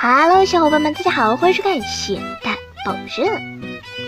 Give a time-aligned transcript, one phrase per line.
[0.00, 2.54] Hello，小伙伴们，大家好，欢迎收看咸蛋
[2.86, 3.24] 宝社。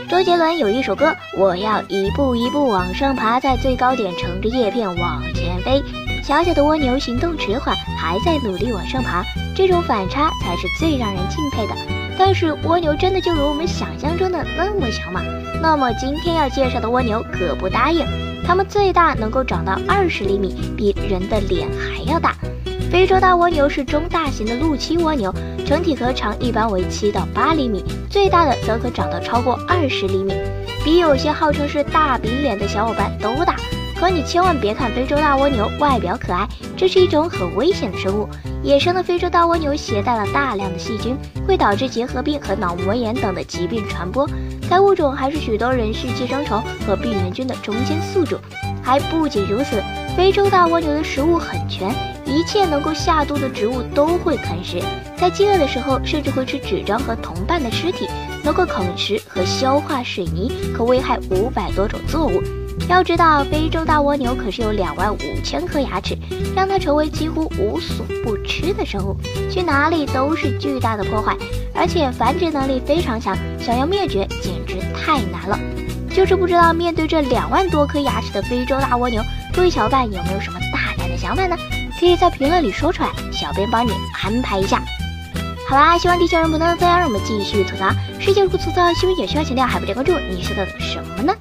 [0.09, 5.83] 周杰伦有一首歌，我要一步一步往上爬，在最高点乘着叶片往前飞。
[6.23, 11.75] 小小的蜗牛行动迟缓，还在努力往上爬，这种反差才是最让人敬佩的。
[12.17, 15.21] 但是蜗牛真的就如我们想象中的那么小吗？
[15.61, 18.07] 那么今天要介绍的蜗牛可不答应，
[18.47, 22.37] 它们最大能够长到二十厘米，比人的脸还要大。
[22.93, 25.33] 非洲大蜗牛是中大型的陆栖蜗牛，
[25.71, 30.35] 整体壳长一般为七到八厘米，最大的则可长到超过二十厘米，
[30.83, 33.55] 比有些号称是大饼脸的小伙伴都大。
[34.01, 38.27] 可你千万别看非洲大蜗牛外表可爱，这是一种很危险的生物。
[38.63, 41.15] 野生的非洲大蜗牛携带了大量的细菌，
[41.47, 44.27] 会导致结核病和脑膜炎等的疾病传播。
[44.71, 48.39] 该物种还是许多人畜寄生虫和病原菌的中间宿主。
[48.83, 49.83] 还不仅如此，
[50.17, 51.95] 非洲大蜗牛的食物很全。
[52.25, 54.81] 一切能够下肚的植物都会啃食，
[55.19, 58.09] 在饥饿的时候甚至会吃纸张和同伴的尸体。
[58.43, 62.43] 能够啃食和消化水泥，可危害五百多种作物。
[62.89, 66.17] 要知道，非洲大蜗牛可是有两万五千颗牙齿，
[66.57, 69.17] 让它成为几乎无所不吃的生物，
[69.51, 71.37] 去哪里都是巨大的破坏。
[71.73, 75.59] 而且繁殖能力非常强，想要灭绝简直太难了。
[76.13, 79.23] 就是不知道面对这两万多颗牙齿的非洲大蜗牛，
[79.55, 81.57] 各位小伙伴有没有什么大胆的想法呢？
[81.99, 83.93] 可以在评论里说出来，小编帮你
[84.23, 84.83] 安排一下。
[85.69, 87.89] 好啦，希望地球人不能这样，让我们继续吐槽。
[88.19, 91.33] 世界如此粗糙，新闻也需要强调，还不点关注，你是在等什么呢？